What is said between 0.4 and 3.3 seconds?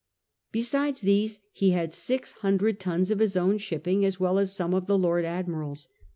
Besides these he had six hundred tons of